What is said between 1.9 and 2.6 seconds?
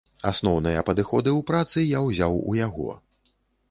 я ўзяў